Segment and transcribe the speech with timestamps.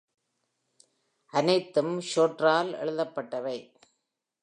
[1.33, 3.57] அனைத்தும் Shorter ஆல் எழுதப்பட்டவை.